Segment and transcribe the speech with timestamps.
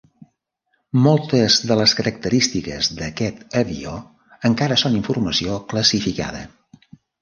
[1.07, 3.95] Moltes de les característiques d'aquest avió
[4.53, 6.47] encara són informació classificada.